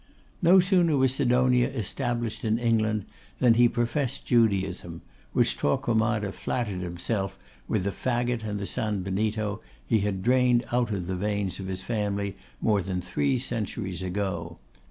[0.41, 3.05] No sooner was Sidonia established in England
[3.37, 9.61] than he professed Judaism; which Torquemada flattered himself, with the fagot and the San Benito,
[9.85, 14.57] he had drained out of the veins of his family more than three centuries ago.